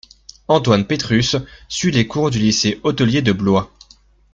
Antoine 0.47 0.87
Pétrus 0.87 1.35
suit 1.69 1.91
les 1.91 2.07
cours 2.07 2.31
du 2.31 2.39
lycée 2.39 2.79
hôtelier 2.83 3.21
de 3.21 3.33
Blois. 3.33 3.71